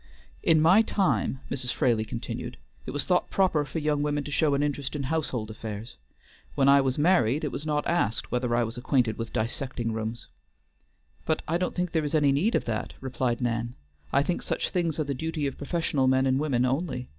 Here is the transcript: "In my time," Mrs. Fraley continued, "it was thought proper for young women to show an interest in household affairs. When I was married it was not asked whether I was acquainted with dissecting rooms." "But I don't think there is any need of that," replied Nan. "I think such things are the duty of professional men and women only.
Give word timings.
"In 0.41 0.59
my 0.59 0.81
time," 0.81 1.41
Mrs. 1.51 1.71
Fraley 1.71 2.05
continued, 2.05 2.57
"it 2.87 2.89
was 2.89 3.03
thought 3.03 3.29
proper 3.29 3.63
for 3.65 3.77
young 3.77 4.01
women 4.01 4.23
to 4.23 4.31
show 4.31 4.55
an 4.55 4.63
interest 4.63 4.95
in 4.95 5.03
household 5.03 5.51
affairs. 5.51 5.95
When 6.55 6.67
I 6.67 6.81
was 6.81 6.97
married 6.97 7.43
it 7.43 7.51
was 7.51 7.67
not 7.67 7.85
asked 7.85 8.31
whether 8.31 8.55
I 8.55 8.63
was 8.63 8.77
acquainted 8.77 9.19
with 9.19 9.31
dissecting 9.31 9.91
rooms." 9.91 10.25
"But 11.27 11.43
I 11.47 11.59
don't 11.59 11.75
think 11.75 11.91
there 11.91 12.03
is 12.03 12.15
any 12.15 12.31
need 12.31 12.55
of 12.55 12.65
that," 12.65 12.93
replied 12.99 13.41
Nan. 13.41 13.75
"I 14.11 14.23
think 14.23 14.41
such 14.41 14.71
things 14.71 14.97
are 14.99 15.03
the 15.03 15.13
duty 15.13 15.45
of 15.45 15.59
professional 15.59 16.07
men 16.07 16.25
and 16.25 16.39
women 16.39 16.65
only. 16.65 17.07